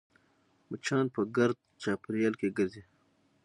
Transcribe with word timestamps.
مچان 0.69 1.05
په 1.15 1.21
ګرد 1.35 1.57
چاپېریال 1.81 2.33
کې 2.39 2.49
ګرځي 2.57 2.83